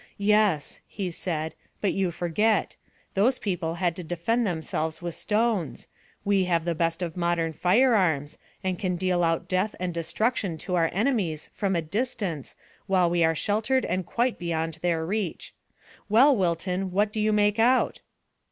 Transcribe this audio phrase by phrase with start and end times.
[0.17, 2.75] "Yes," he said, "but you forget.
[3.13, 5.87] Those people had to defend themselves with stones.
[6.25, 10.73] We have the best of modern firearms, and can deal out death and destruction to
[10.73, 12.55] our enemies from a distance
[12.87, 15.53] while we are sheltered and quite beyond their reach.
[16.09, 18.01] Well, Wilton, what do you make out?"